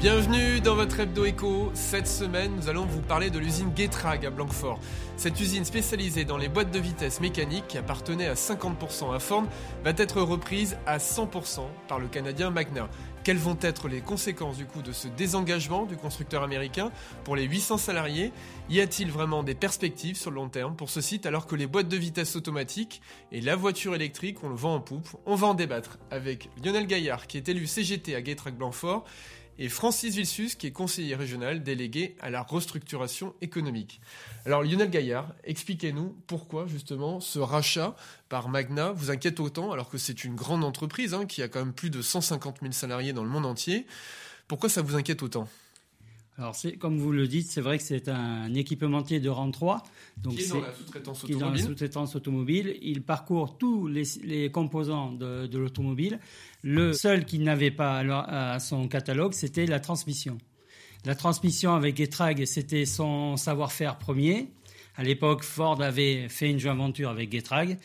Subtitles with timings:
[0.00, 1.70] Bienvenue dans votre hebdo éco.
[1.74, 4.80] Cette semaine, nous allons vous parler de l'usine Getrag à Blanquefort.
[5.18, 9.44] Cette usine spécialisée dans les boîtes de vitesse mécaniques qui appartenait à 50% à Ford
[9.84, 12.88] va être reprise à 100% par le Canadien Magna.
[13.24, 16.90] Quelles vont être les conséquences du coup de ce désengagement du constructeur américain
[17.24, 18.32] pour les 800 salariés?
[18.70, 21.66] Y a-t-il vraiment des perspectives sur le long terme pour ce site alors que les
[21.66, 25.08] boîtes de vitesse automatiques et la voiture électrique, on le vend en poupe?
[25.26, 29.04] On va en débattre avec Lionel Gaillard qui est élu CGT à Getrag Blanquefort
[29.60, 34.00] et Francis Vilsus, qui est conseiller régional délégué à la restructuration économique.
[34.46, 37.94] Alors Lionel Gaillard, expliquez-nous pourquoi justement ce rachat
[38.30, 41.58] par Magna vous inquiète autant, alors que c'est une grande entreprise hein, qui a quand
[41.58, 43.86] même plus de 150 000 salariés dans le monde entier.
[44.48, 45.46] Pourquoi ça vous inquiète autant?
[46.40, 49.82] Alors, comme vous le dites, c'est vrai que c'est un équipementier de rang 3.
[50.16, 52.78] Donc qui est dans la sous-traitance automobile.
[52.80, 56.18] Il parcourt tous les, composants de, l'automobile.
[56.62, 60.38] Le seul qu'il n'avait pas à son catalogue, c'était la transmission.
[61.04, 64.48] La transmission avec Getrag, c'était son savoir-faire premier.
[64.96, 67.76] À l'époque, Ford avait fait une joint venture avec Getrag.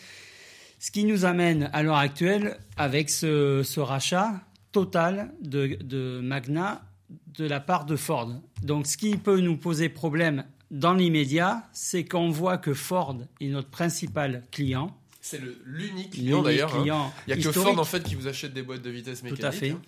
[0.80, 7.46] Ce qui nous amène à l'heure actuelle avec ce, rachat total de, de Magna de
[7.46, 8.32] la part de Ford.
[8.64, 13.48] Donc ce qui peut nous poser problème dans l'immédiat, c'est qu'on voit que Ford est
[13.48, 14.96] notre principal client.
[15.22, 16.76] C'est l'unique client d'ailleurs.
[16.76, 17.12] Hein.
[17.28, 19.42] Il n'y a que Ford en fait qui vous achète des boîtes de vitesse mécanique.
[19.42, 19.72] Tout à fait.
[19.72, 19.82] Hein.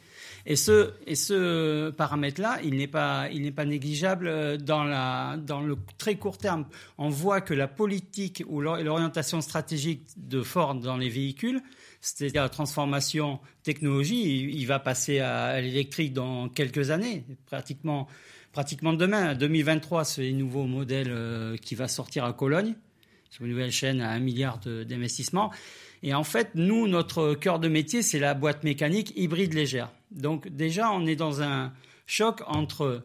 [0.50, 5.62] Et ce, et ce paramètre-là, il n'est pas, il n'est pas négligeable dans, la, dans
[5.62, 6.66] le très court terme.
[6.98, 11.62] On voit que la politique ou l'orientation stratégique de Ford dans les véhicules,
[12.02, 18.08] c'est-à-dire la transformation technologie, il, va passer à, l'électrique dans quelques années, pratiquement,
[18.52, 19.36] pratiquement demain.
[19.36, 22.76] 2023, c'est le nouveau modèle euh, qui va sortir à Cologne,
[23.30, 25.52] sur une nouvelle chaîne à un milliard d'investissements.
[26.04, 29.92] Et en fait, nous, notre cœur de métier, c'est la boîte mécanique hybride légère.
[30.12, 31.74] Donc déjà, on est dans un
[32.06, 33.04] choc entre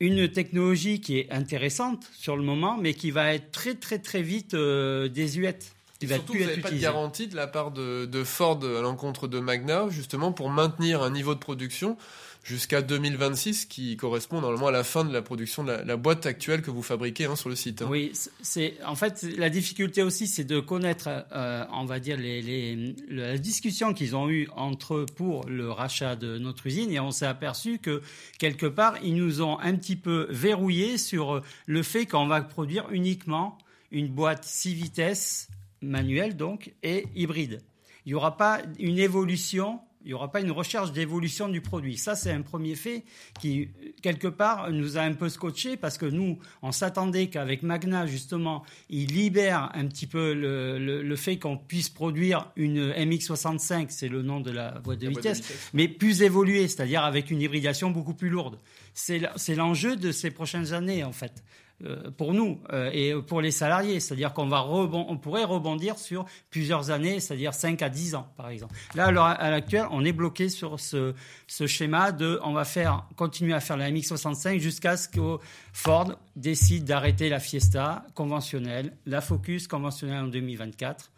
[0.00, 4.22] une technologie qui est intéressante sur le moment, mais qui va être très très très
[4.22, 5.75] vite euh, désuète.
[6.00, 9.28] Il va surtout, vous n'avez pas de garantie de la part de, Ford à l'encontre
[9.28, 11.96] de Magna, justement, pour maintenir un niveau de production
[12.44, 16.62] jusqu'à 2026, qui correspond normalement à la fin de la production de la, boîte actuelle
[16.62, 17.82] que vous fabriquez hein, sur le site.
[17.82, 17.88] Hein.
[17.90, 22.94] Oui, c'est en fait la difficulté aussi, c'est de connaître, euh, on va dire, les,
[23.08, 27.10] la discussion qu'ils ont eue entre eux pour le rachat de notre usine, et on
[27.10, 28.00] s'est aperçu que
[28.38, 32.86] quelque part, ils nous ont un petit peu verrouillé sur le fait qu'on va produire
[32.90, 33.58] uniquement
[33.90, 35.48] une boîte 6 vitesses
[35.86, 37.62] manuel donc, et hybride.
[38.04, 41.96] Il n'y aura pas une évolution, il n'y aura pas une recherche d'évolution du produit.
[41.96, 43.02] Ça, c'est un premier fait
[43.40, 43.68] qui,
[44.02, 48.64] quelque part, nous a un peu scotché parce que nous, on s'attendait qu'avec Magna, justement,
[48.88, 54.38] il libère un petit peu le, fait qu'on puisse produire une MX65, c'est le nom
[54.38, 58.14] de la voie de, vitesse, de vitesse, mais plus évoluée, c'est-à-dire avec une hybridation beaucoup
[58.14, 58.60] plus lourde.
[58.94, 61.42] C'est l'enjeu de ces prochaines années, en fait.
[61.84, 64.00] Euh, pour nous euh, et pour les salariés.
[64.00, 68.48] C'est-à-dire qu'on va on pourrait rebondir sur plusieurs années, c'est-à-dire 5 à 10 ans, par
[68.48, 68.74] exemple.
[68.94, 71.12] Là, à l'heure actuelle, on est bloqué sur ce,
[71.46, 75.36] ce schéma de on va faire, continuer à faire la MX65 jusqu'à ce que
[75.74, 81.12] Ford décide d'arrêter la Fiesta conventionnelle, la Focus conventionnelle en 2024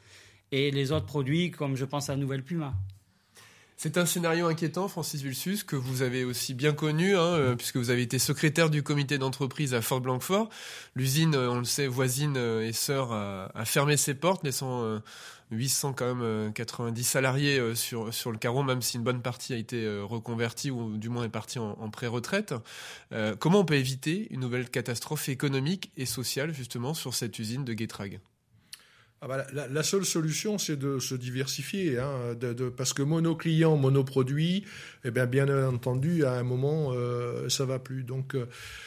[0.50, 2.74] et les autres produits comme je pense à Nouvelle Puma.
[3.80, 7.76] C'est un scénario inquiétant, Francis Vulsus, que vous avez aussi bien connu, hein, euh, puisque
[7.76, 10.48] vous avez été secrétaire du comité d'entreprise à Fort Blanquefort.
[10.96, 15.00] L'usine, euh, on le sait, voisine euh, et sœur, a, fermé ses portes, laissant
[15.52, 19.56] 800 quand même 90 salariés sur, sur le carreau, même si une bonne partie a
[19.56, 22.54] été reconvertie ou du moins est partie en, en pré-retraite.
[23.38, 27.78] comment on peut éviter une nouvelle catastrophe économique et sociale justement sur cette usine de
[27.78, 28.18] Getrag?
[29.20, 34.64] Ah bah, la, seule solution, c'est de se diversifier, hein, de, parce que mono-client, monoproduit,
[35.04, 38.04] eh bien, bien entendu, à un moment, euh, ça va plus.
[38.04, 38.46] Donc, euh,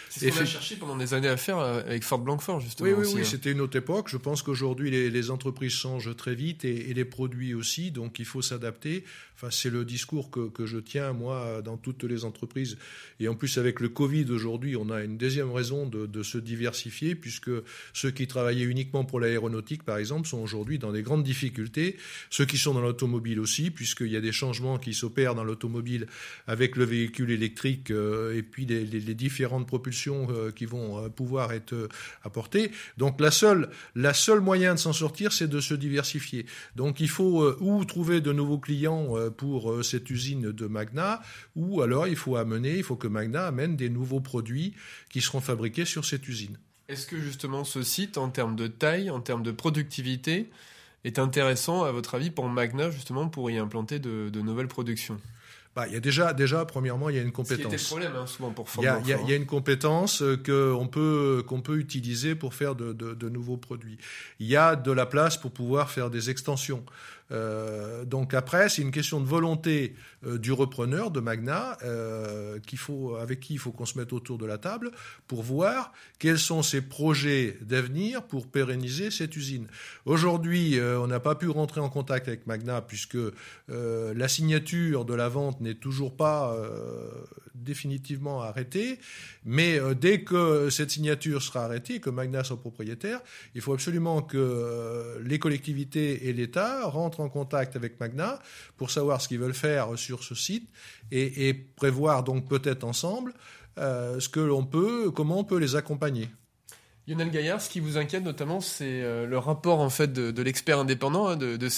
[0.09, 2.90] c'est ce qu'on a cherché pendant des années à faire euh, avec Fort Blancfort, justement.
[2.90, 3.25] Oui, oui, oui, hein.
[3.25, 4.08] c'était une autre époque.
[4.08, 8.18] Je pense qu'aujourd'hui, les, les, entreprises changent très vite et, et, les produits aussi, donc
[8.19, 9.04] il faut s'adapter.
[9.36, 12.78] Enfin, c'est le discours que, que, je tiens, moi, dans toutes les entreprises.
[13.19, 16.38] Et en plus, avec le Covid aujourd'hui, on a une deuxième raison de, de se
[16.38, 17.51] diversifier, puisque
[17.94, 21.97] ceux qui travaillaient uniquement pour l'aéronautique, par exemple, sont aujourd'hui dans des grandes difficultés.
[22.29, 26.07] Ceux qui sont dans l'automobile aussi, puisqu'il y a des changements qui s'opèrent dans l'automobile
[26.47, 28.85] avec le véhicule électrique euh, et puis les,
[29.15, 31.89] différentes propulsions euh, qui vont euh, pouvoir être
[32.23, 32.71] apportées.
[32.97, 36.45] Donc la seule, la seule moyen de s'en sortir, c'est de se diversifier.
[36.75, 41.21] Donc il faut ou trouver de nouveaux clients pour cette usine de Magna,
[41.56, 44.73] ou alors il faut amener, il faut que Magna amène des nouveaux produits
[45.09, 46.57] qui seront fabriqués sur cette usine.
[46.92, 50.50] Est-ce que justement ce site, en termes de taille, en termes de productivité,
[51.06, 55.18] est intéressant à votre avis pour Magna justement pour y implanter de, nouvelles productions?
[55.75, 57.71] Bah, il y a déjà, déjà, premièrement, il y a une compétence.
[57.71, 60.21] C'est le problème, hein, souvent, pour a, il, y a, il y a une compétence
[60.45, 63.98] qu'on peut, qu'on peut utiliser pour faire de, de, de, nouveaux produits.
[64.39, 66.83] Il y a de la place pour pouvoir faire des extensions.
[67.31, 69.95] Euh, donc après, c'est une question de volonté
[70.25, 74.13] euh, du repreneur de Magna, euh, qu'il faut, avec qui il faut qu'on se mette
[74.13, 74.92] autour de la table
[75.27, 79.68] pour voir quels sont ses projets d'avenir pour pérenniser cette usine.
[80.06, 83.18] Aujourd'hui, on n'a pas pu rentrer en contact avec Magna puisque
[83.68, 86.56] la signature de la vente n'est toujours pas
[87.56, 89.00] définitivement arrêtée.
[89.46, 93.22] Mais dès que cette signature sera arrêtée, que Magna soit propriétaire,
[93.56, 98.40] il faut absolument que les collectivités et l'État rentrent en contact avec Magna
[98.78, 100.70] pour savoir ce qu'ils veulent faire sur ce site
[101.12, 103.34] et, prévoir donc peut-être ensemble
[103.78, 106.30] euh, ce que l'on peut, comment on peut les accompagner.
[107.07, 110.80] Lionel Gaillard, ce qui vous inquiète notamment, c'est euh, le rapport en fait de, l'expert
[110.80, 111.69] indépendant hein, de, de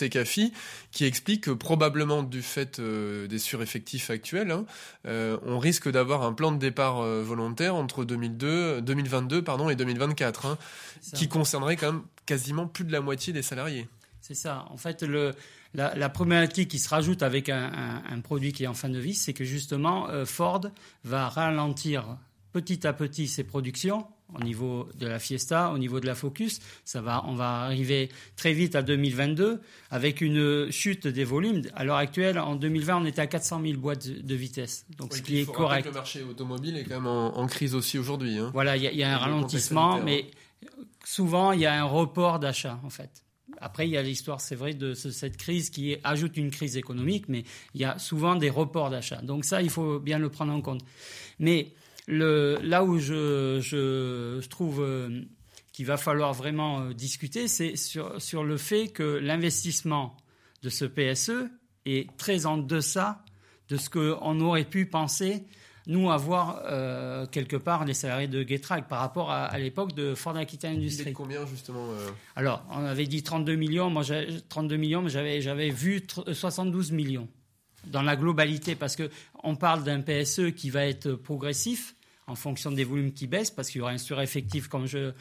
[0.92, 4.66] qui explique que probablement du fait euh, des sureffectifs actuels, hein,
[5.06, 10.58] on risque d'avoir un plan de départ volontaire entre 2002, 2022 pardon, et 2024, hein,
[11.14, 13.88] qui concernerait quand même quasiment plus de la moitié des salariés.
[14.24, 14.66] C'est ça.
[14.70, 15.34] En fait, le,
[15.74, 19.34] la, problématique qui se rajoute avec un, produit qui est en fin de vie, c'est
[19.34, 20.62] que justement, euh, Ford
[21.04, 22.18] va ralentir
[22.54, 26.60] petit à petit ses productions au niveau de la Fiesta, au niveau de la Focus.
[26.86, 29.62] Ça va, on va arriver très vite à 2022
[29.92, 31.64] avec une chute des volumes.
[31.76, 34.86] À l'heure actuelle, en 2020, on était à 400 000 boîtes de vitesse.
[34.98, 35.86] Donc, ce qui est correct.
[35.86, 38.38] Le marché automobile est quand même en, crise aussi aujourd'hui.
[38.38, 38.52] Hein.
[38.54, 40.32] Voilà, il y, a un ralentissement, mais
[41.04, 43.24] souvent, il y a un report d'achat, en fait.
[43.60, 47.26] Après, il y a l'histoire, c'est vrai, de cette crise qui ajoute une crise économique,
[47.30, 49.22] mais il y a souvent des reports d'achat.
[49.22, 50.82] Donc ça, il faut bien le prendre en compte.
[51.40, 51.74] Mais
[52.08, 55.22] là où je, trouve euh,
[55.72, 60.18] qu'il va falloir vraiment euh, discuter, c'est sur le fait que l'investissement
[60.62, 61.50] de ce PSE
[61.86, 63.24] est très en deçà
[63.70, 65.46] de ce qu'on aurait pu penser
[65.88, 70.36] nous avoir euh, quelque part les salariés de Getrag par rapport à, l'époque de Ford
[70.38, 71.12] Aquitaine Industries.
[71.14, 74.04] combien justement euh Alors, on avait dit 32 millions, moi
[74.50, 76.02] 32 millions, mais j'avais vu
[76.32, 77.28] 72 millions
[77.88, 79.10] dans la globalité parce que
[79.44, 81.96] on parle d'un PSE qui va être progressif
[82.28, 85.12] en fonction des volumes qui baissent, parce qu'il y aura un sureffectif, comme je,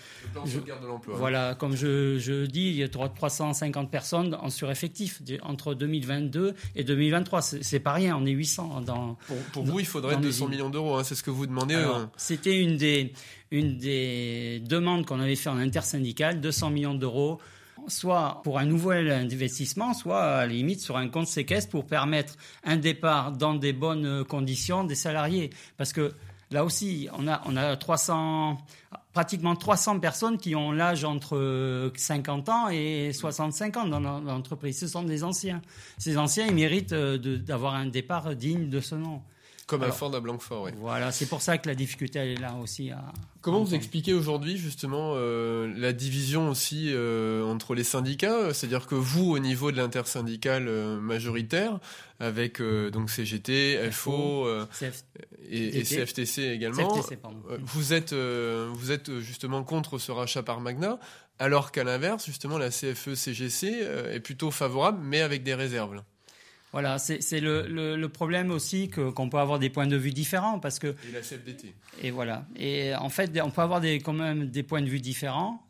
[0.45, 1.17] je de l'emploi.
[1.17, 6.85] Voilà, comme je, je, dis, il y a 350 personnes en sureffectif entre 2022 et
[6.85, 7.43] 2023.
[7.43, 9.19] C'est pas rien, on est 800 dans.
[9.53, 11.75] Pour, vous, il faudrait 200 millions d'euros, hein, c'est ce que vous demandez.
[11.75, 12.07] Euh.
[12.17, 13.13] C'était une des,
[13.51, 17.41] une des demandes qu'on avait fait en intersyndical, 200 millions d'euros
[17.89, 22.37] soit pour un nouvel investissement, soit à la limite sur un compte séquestre pour permettre
[22.65, 25.51] un départ dans des bonnes conditions des salariés.
[25.77, 26.13] Parce que
[26.53, 28.59] Là aussi, on a, on a 300,
[29.15, 34.79] pratiquement 300 personnes qui ont l'âge entre 50 ans et 65 ans dans l'entreprise.
[34.79, 35.63] Ce sont des anciens.
[35.97, 39.23] Ces anciens, ils méritent euh, d'avoir un départ digne de ce nom.
[39.73, 40.73] Comme un Ford à Blanquefort, oui.
[40.77, 42.91] Voilà, c'est pour ça que la difficulté elle est là aussi.
[42.91, 43.03] À,
[43.41, 48.53] Comment vous expliquez aujourd'hui justement euh, la division aussi euh, entre les syndicats?
[48.53, 51.81] C'est-à-dire que vous, au niveau de l'intersyndicale euh, majoritaire,
[52.21, 54.47] avec donc CGT, FO,
[55.51, 57.01] et, CFTC également,
[57.63, 60.99] vous êtes vous êtes justement contre ce rachat par Magna,
[61.39, 66.03] alors qu'à l'inverse, justement, la CFE-CGC est plutôt favorable, mais avec des réserves.
[66.73, 70.87] Voilà, c'est le, problème aussi qu'on peut avoir des points de vue différents parce que.
[70.87, 71.75] Et la CFDT.
[72.03, 72.47] Et voilà.
[72.57, 75.63] Et en fait, on peut avoir des, quand même des points de vue différents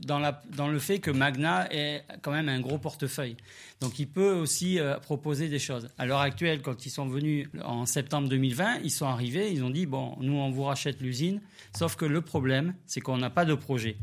[0.00, 3.36] dans, la, dans le fait que Magna est quand même un gros portefeuille.
[3.80, 5.88] Donc, il peut aussi euh, proposer des choses.
[5.96, 9.70] À l'heure actuelle, quand ils sont venus en septembre 2020, ils sont arrivés, ils ont
[9.70, 11.40] dit bon, nous, on vous rachète l'usine.
[11.76, 13.96] Sauf que le problème, c'est qu'on n'a pas de projet.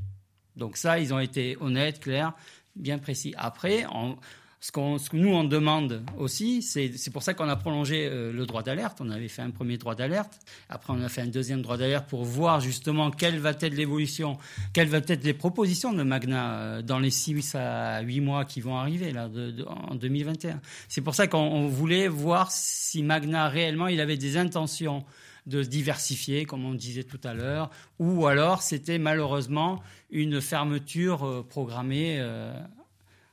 [0.55, 2.31] Donc ça, ils ont été honnêtes, clairs,
[2.77, 3.33] bien précis.
[3.37, 4.17] Après, on
[4.65, 8.63] ce, que nous, on demande aussi, c'est pour ça qu'on a prolongé euh, le droit
[8.63, 8.97] d'alerte.
[8.99, 10.39] On avait fait un premier droit d'alerte.
[10.69, 14.39] Après, on a fait un deuxième droit d'alerte pour voir justement quelle va être l'évolution,
[14.73, 18.59] quelles vont être les propositions de Magna euh, dans les 6 à 8 mois qui
[18.59, 19.29] vont arriver là,
[19.67, 20.59] en 2021.
[20.87, 25.05] C'est pour ça qu'on voulait voir si Magna réellement il avait des intentions
[25.45, 27.69] de diversifier, comme on disait tout à l'heure,
[27.99, 32.19] ou alors c'était malheureusement une fermeture euh, programmée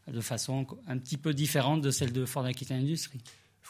[0.08, 3.20] de façon un petit peu différente de celle de Ford Aquitaine Industries.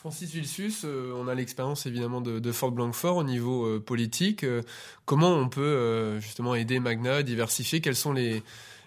[0.02, 4.42] Francis Vilsus, euh, on a l'expérience évidemment de, Ford Blancfort au niveau euh, politique.
[4.42, 4.62] Euh,
[5.04, 7.80] comment on peut justement aider Magna à diversifier?
[7.80, 8.42] Quels sont les,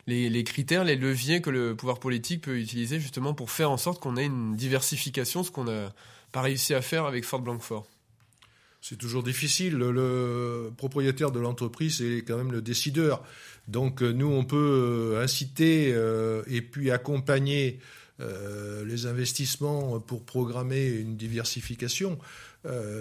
[0.08, 4.02] les, critères, les leviers que le pouvoir politique peut utiliser justement pour faire en sorte
[4.02, 5.94] qu'on ait une diversification, ce qu'on n'a
[6.34, 7.86] pas réussi à faire avec Ford Blancfort
[8.88, 9.77] c'est toujours difficile.
[9.77, 13.24] Le propriétaire de l'entreprise est quand même le décideur.
[13.68, 17.80] Donc euh, nous, on peut euh, inciter euh, et puis accompagner
[18.18, 22.18] les investissements pour programmer une diversification,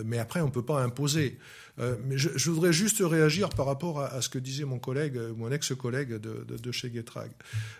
[0.04, 1.38] mais après on ne peut pas imposer.
[1.78, 6.14] mais je, voudrais juste réagir par rapport à, ce que disait mon collègue, mon ex-collègue
[6.14, 7.30] de, chez Getrag.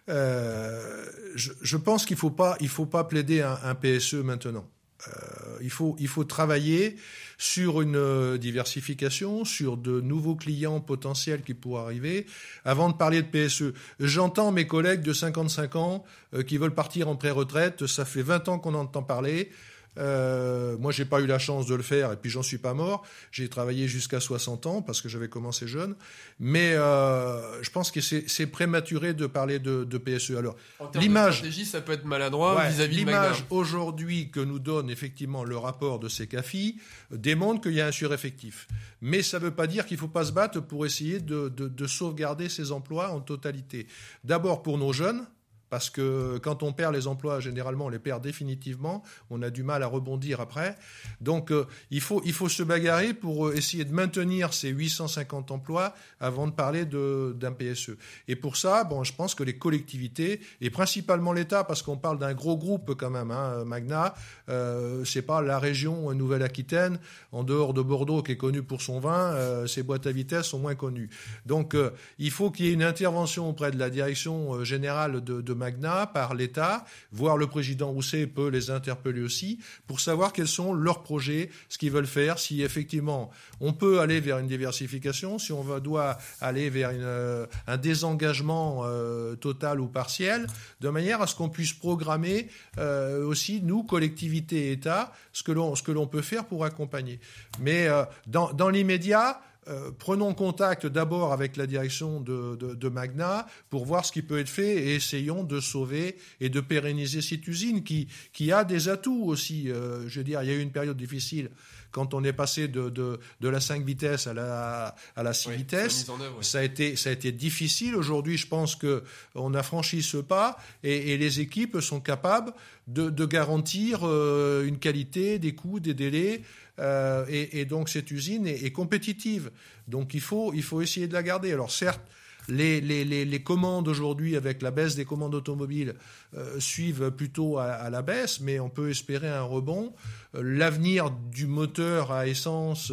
[0.06, 4.64] Je, pense qu'il ne faut, pas, faut pas plaider un PSE maintenant.
[5.08, 6.96] Euh, il, faut, il faut travailler
[7.38, 12.26] sur une euh, diversification, sur de nouveaux clients potentiels qui pourraient arriver,
[12.64, 13.74] avant de parler de PSE.
[14.00, 18.48] J'entends mes collègues de 55 ans euh, qui veulent partir en pré-retraite, ça fait 20
[18.48, 19.50] ans qu'on entend parler.
[19.98, 22.74] Euh, moi, j'ai pas eu la chance de le faire, et puis j'en suis pas
[22.74, 23.04] mort.
[23.30, 25.94] J'ai travaillé jusqu'à 60 ans parce que j'avais commencé jeune.
[26.40, 30.32] Mais euh, je pense que c'est prématuré de parler de, de PSE.
[30.32, 30.56] Alors,
[30.94, 36.08] l'image, ça peut être maladroit vis-à-vis L'image aujourd'hui que nous donne effectivement le rapport de
[36.08, 36.78] ces CAFI
[37.10, 38.68] démontre qu'il y a un sureffectif.
[39.00, 41.48] Mais ça ne veut pas dire qu'il ne faut pas se battre pour essayer de,
[41.48, 43.86] de, de sauvegarder ces emplois en totalité.
[44.22, 45.26] D'abord pour nos jeunes
[45.70, 49.02] parce que quand on perd les emplois, généralement, on les perd définitivement.
[49.30, 50.76] On a du mal à rebondir après.
[51.20, 55.50] Donc, euh, il, faut, il faut se bagarrer pour euh, essayer de maintenir ces 850
[55.50, 57.92] emplois avant de parler d'un PSE.
[58.28, 62.18] Et pour ça, bon, je pense que les collectivités, et principalement l'État, parce qu'on parle
[62.18, 64.14] d'un gros groupe quand même, hein, Magna,
[64.48, 66.98] euh, c'est pas la région Nouvelle-Aquitaine,
[67.32, 70.46] en dehors de Bordeaux, qui est connue pour son vin, euh, ses boîtes à vitesse
[70.46, 71.10] sont moins connues.
[71.46, 71.76] Donc,
[72.18, 76.34] il faut qu'il y ait une intervention auprès de la direction générale de Magna par
[76.34, 81.50] l'État, voire le président Rousset peut les interpeller aussi, pour savoir quels sont leurs projets,
[81.68, 83.30] ce qu'ils veulent faire, si effectivement
[83.60, 88.82] on peut aller vers une diversification, si on va, doit aller vers euh, un désengagement
[88.84, 90.46] euh, total ou partiel,
[90.80, 95.92] de manière à ce qu'on puisse programmer euh, aussi, nous, collectivités et État, ce que
[95.92, 97.20] l'on peut faire pour accompagner.
[97.60, 97.88] Mais
[98.26, 104.12] dans, dans l'immédiat, euh, prenons contact d'abord avec la direction de, Magna pour voir ce
[104.12, 108.52] qui peut être fait et essayons de sauver et de pérenniser cette usine qui, qui
[108.52, 109.70] a des atouts aussi.
[109.70, 111.50] Euh, je veux dire, il y a eu une période difficile
[111.94, 116.10] quand on est passé de, de, la 5 vitesses à la, à la 6 vitesses.
[116.40, 117.94] ça, a été, ça a été difficile.
[117.94, 122.52] Aujourd'hui, je pense qu'on a franchi ce pas et, les équipes sont capables
[122.88, 126.42] de, garantir euh, une qualité, des coûts, des délais.
[126.80, 129.50] Euh, et, donc cette usine est, compétitive.
[129.88, 131.52] Donc il faut, il faut essayer de la garder.
[131.52, 132.00] Alors certes,
[132.48, 135.94] les, les, les, commandes aujourd'hui, avec la baisse des commandes automobiles,
[136.36, 139.94] euh, suivent plutôt à, la baisse, mais on peut espérer un rebond.
[140.34, 142.92] Euh, l'avenir du moteur à essence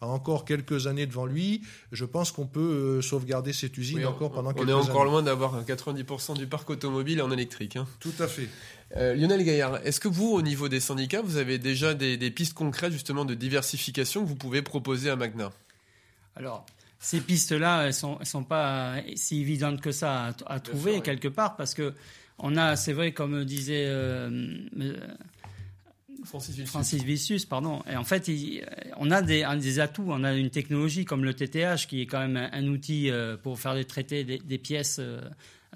[0.00, 1.62] a encore quelques années devant lui.
[1.92, 4.72] Je pense qu'on peut sauvegarder cette usine encore pendant quelques années.
[4.72, 7.76] On est encore loin d'avoir 90% du parc automobile en électrique.
[7.76, 7.86] Hein.
[7.98, 8.48] Tout à fait.
[8.96, 12.54] Euh, Lionel Gaillard, est-ce que vous, au niveau des syndicats, vous avez déjà des, pistes
[12.54, 15.52] concrètes justement de diversification que vous pouvez proposer à Magna?
[16.34, 16.66] Alors,
[16.98, 21.74] ces pistes-là, elles sont, sont pas si évidentes que ça à, trouver quelque part parce
[21.74, 21.94] que
[22.38, 24.58] on a, c'est vrai, comme disait euh,
[26.24, 27.44] Francis, Vicius.
[27.44, 27.82] pardon.
[27.90, 28.30] Et en fait,
[28.96, 32.20] on a des, des, atouts, on a une technologie comme le TTH qui est quand
[32.20, 35.00] même un, outil euh, pour faire des traités des, pièces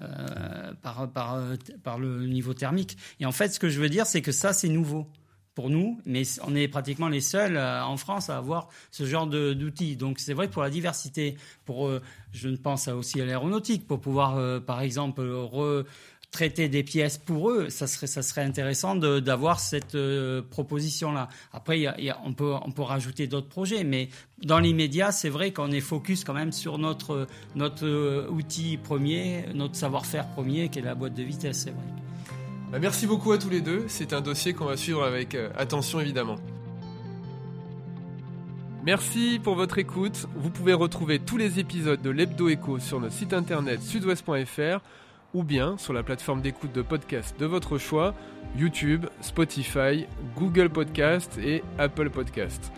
[0.01, 1.41] euh, par, par,
[1.83, 2.97] par le niveau thermique.
[3.19, 5.07] Et en fait, ce que je veux dire, c'est que ça, c'est nouveau
[5.53, 9.25] pour nous, mais on est pratiquement les seuls euh, en France à avoir ce genre
[9.25, 9.95] d'outils.
[9.95, 12.01] Donc c'est vrai pour la diversité, pour, euh,
[12.33, 15.85] je ne pense aussi à l'aéronautique, pour pouvoir, par exemple, re,
[16.35, 21.29] traiter des pièces pour eux, ça serait, ça serait intéressant d'avoir cette euh, proposition-là.
[21.53, 21.85] Après,
[22.25, 24.09] on, peut, on peut rajouter d'autres projets, mais
[24.43, 27.25] dans l'immédiat, c'est vrai qu'on est focus quand même sur notre,
[27.55, 31.85] notre euh, outil premier, notre savoir-faire premier, qui est la boîte de vitesse, c'est vrai.
[32.69, 33.85] Bah, merci beaucoup à tous les deux.
[33.87, 36.35] C'est un dossier qu'on va suivre avec euh, attention, évidemment.
[38.83, 40.27] Merci pour votre écoute.
[40.35, 44.81] Vous pouvez retrouver tous les épisodes de l'Hebdo Echo sur notre site internet sudouest.fr
[45.35, 48.15] ou bien sur la plateforme d'écoute de podcast de votre choix,
[48.57, 52.71] YouTube, Spotify, Google Podcast et Apple Podcast.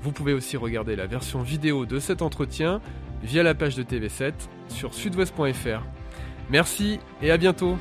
[0.00, 2.80] Vous pouvez aussi regarder la version vidéo de cet entretien
[3.22, 4.32] via la page de TV7
[4.68, 5.82] sur sudouest.fr.
[6.50, 7.76] Merci et à bientôt